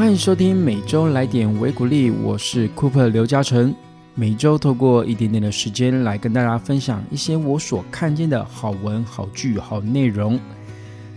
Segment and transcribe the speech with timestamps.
[0.00, 3.74] 欢迎收听每周来点维鼓励，我是 Cooper 刘嘉诚。
[4.14, 10.40] 每周透过一点点的时间来跟大家分享一些我所看见的好文、好剧、好内容。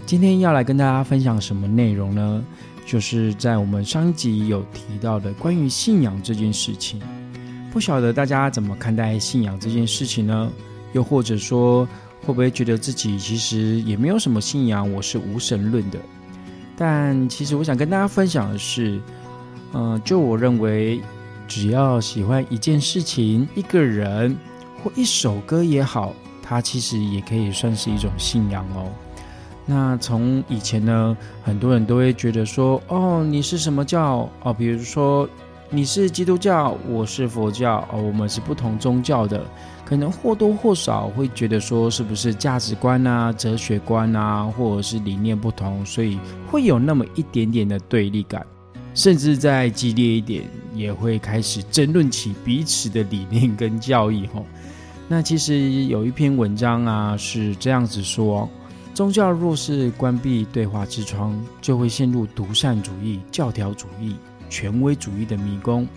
[0.06, 2.44] 今天要来跟大家分享什么内容呢？
[2.86, 7.02] 就是在我们上集有提到的关于信仰这件事情。
[7.72, 10.52] 不晓得大家怎么看待信仰这件事情呢？
[10.92, 11.88] 又或者说，
[12.26, 15.98] 会不会觉得自己其实也没有什么信仰，我是无神论的？
[16.76, 19.00] 但其实我想跟大家分享的是，
[19.74, 21.02] 嗯，就我认为。
[21.46, 24.36] 只要喜欢一件事情、一个人
[24.82, 28.90] 或一首歌也好，它其实也可以算是一种信仰哦。
[29.66, 34.28] 那从以前呢，很多人都会觉得说：“哦，你是什么教？
[34.42, 35.28] 哦，比如说
[35.76, 39.44] 你是基督教，我是佛教，哦，我们是不同宗教的，
[39.84, 48.46] 可能或多或少会觉得说，是不是价值观啊、哲学观啊，或者是理念不同，所以会有那么一点点的对立感。”
[48.94, 50.44] 甚至再激烈一点，
[50.76, 54.30] 也会开始争论起彼此的理念跟教义。
[54.32, 54.46] 吼，
[55.08, 58.48] 那其实有一篇文章啊，是这样子说：
[58.94, 64.16] 宗教若是关闭对话之窗，就会陷入独善主义、教条主义、
[64.54, 65.88] 权威主义的迷宫。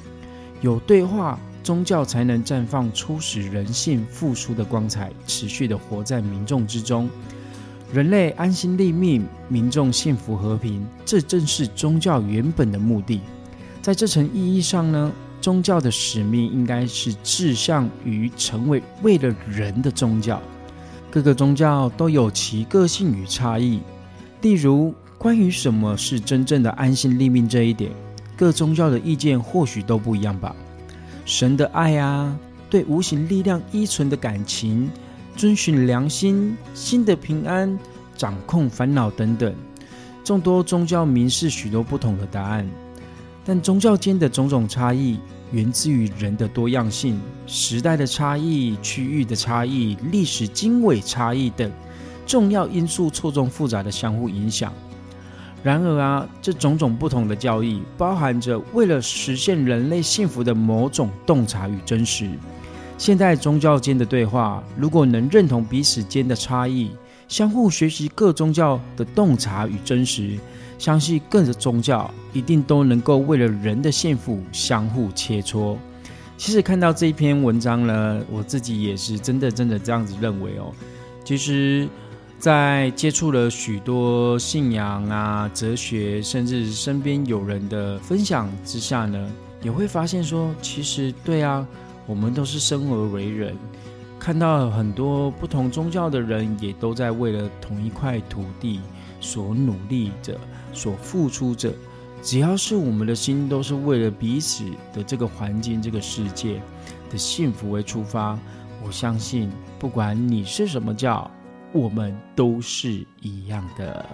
[0.63, 7.11] 有对话，宗教才能绽放初始人性复苏的光彩，持续的活在民众之中。
[7.93, 13.21] 人类安心立命，民众幸福和平，这正是宗教原本的目的。
[13.83, 20.41] 在这层意义上呢，宗教的使命应该是志向于成为为了人的宗教。
[21.11, 23.81] 各个宗教都有其个性与差异。
[24.41, 27.91] 例如，关于什么是真正的安心立命这一点，
[28.37, 30.55] 各宗教的意见或许都不一样吧。
[31.25, 34.91] 神的爱啊，对无形力量依存的感情。
[35.37, 37.79] 遵循良心、心的平安、
[38.17, 39.55] 掌控烦恼等等，
[40.25, 42.67] 众多宗教明示许多不同的答案。
[43.45, 45.21] 但宗教间的种种差异，
[45.53, 51.71] 源自于人的多样性、时代的差异、区域的差异、历史经纬差异等
[52.27, 54.73] 重要因素错综复杂的相互影响。
[55.67, 62.31] 然而啊，这种种不同的教义，包含着为了实现人类幸福的某种洞察与真实。
[62.97, 66.93] 现代宗教间的对话，如果能认同彼此间的差异，
[67.27, 70.39] 相互学习各宗教的洞察与真实，
[70.79, 75.77] 相信各个宗教一定都能够为了人的幸福相互切磋。
[76.37, 80.73] 其实看到这一篇文章呢，我自己也是真的真的这样子认为哦。
[81.25, 81.89] 其实，
[82.39, 89.31] 在接触了许多信仰啊、哲学，甚至身边有人的分享之下呢，
[89.63, 91.67] 也会发现说，其实对啊。
[92.09, 93.57] 我们都是生而为人，
[94.17, 98.79] 看到很多不同宗教的人，也都在为了同一块土地
[99.21, 100.39] 所努力着、
[100.73, 101.73] 所付出着。
[102.23, 106.63] 只要是我们的心，都是为了彼此的这个环境、这个世界
[107.11, 108.39] 的幸福为出发。
[108.85, 111.29] 我相信，不管你是什么教，
[111.77, 114.05] 我们都是一样的。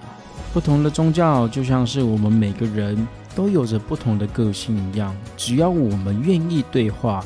[0.52, 5.16] 不同的宗教，就像是我们每个人都有着不同的个性一样。
[5.36, 7.24] 只要我们愿意对话。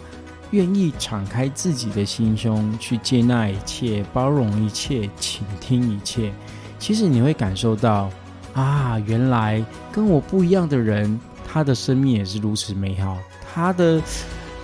[0.53, 6.33] 愿意敞开自己的心胸，去接纳一切，包容一切，倾听一切。
[6.79, 8.09] 其实你会感受到，
[8.55, 13.19] 啊，原来跟我不一样的人，他的生命也是如此美好。
[13.53, 14.01] 他的，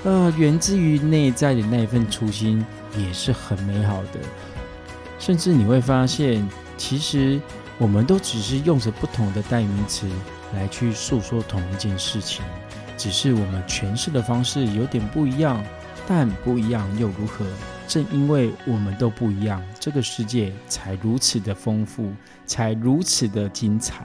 [0.04, 2.64] 呃，源自于内在的那一份初心，
[2.96, 4.20] 也是很美好的。
[5.22, 6.44] 甚至你会发现，
[6.76, 7.40] 其实
[7.78, 10.10] 我们都只是用着不同的代名词
[10.52, 12.44] 来去诉说同一件事情。
[12.98, 15.62] 只是我们诠释的方式有点不一样，
[16.08, 17.46] 但不一样又如何？
[17.86, 22.12] 正因为我们都不一样，这个世界才如此的丰富，
[22.44, 24.04] 才如此的精彩。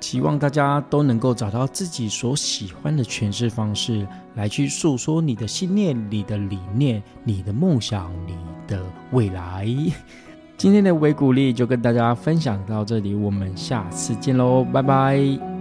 [0.00, 8.34] 希望大家都能够找到自己所喜欢的诠释方式，来去诉说你的信念、你的理念、你的梦想、你
[8.72, 9.68] 的未来。
[10.56, 15.51] 今天的微鼓励就跟大家分享到这里，我们下次见喽，拜拜。